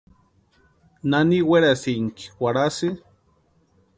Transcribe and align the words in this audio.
¿Nani 1.09 1.39
werasïnki 1.49 2.23
warhasï? 2.41 2.89